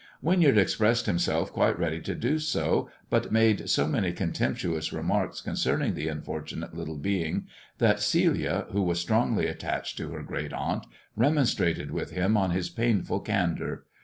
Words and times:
Winyard 0.23 0.57
expressed 0.57 1.05
himself 1.05 1.53
quite 1.53 1.77
ready 1.77 2.01
to 2.01 2.15
do 2.15 2.39
so, 2.39 2.89
but 3.11 3.31
made 3.31 3.69
so 3.69 3.87
many 3.87 4.11
contemptuous 4.11 4.91
remarks 4.91 5.41
concerning 5.41 5.93
the 5.93 6.07
unfortunate 6.07 6.73
little 6.73 6.97
being, 6.97 7.45
that 7.77 7.99
Celia, 7.99 8.65
who 8.71 8.81
was 8.81 8.99
strongly 8.99 9.45
attached 9.45 9.97
to 9.97 10.09
her 10.13 10.23
great 10.23 10.53
aunt, 10.53 10.87
remonstrated 11.15 11.91
with 11.91 12.09
him 12.09 12.35
on 12.35 12.49
his 12.49 12.67
painful 12.67 13.19
candour. 13.19 13.85